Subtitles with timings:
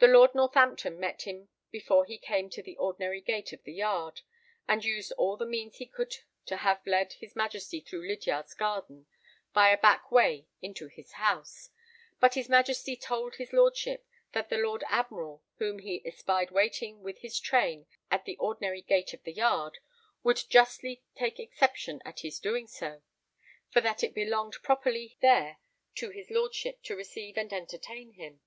[0.00, 4.22] The Lord Northampton met him before he came to the ordinary gate of the yard,
[4.66, 9.06] and used all the means he could to have led his Majesty through Lydiard's garden
[9.52, 11.70] by a back way into his house;
[12.18, 17.18] but his Majesty told his Lordship that the Lord Admiral, whom he espied waiting with
[17.18, 19.78] his train at the ordinary gate of the yard,
[20.24, 22.66] would justly take exception at his so doing,
[23.70, 25.58] for that it belonged properly there
[25.94, 28.40] to his Lordship to receive and entertain him.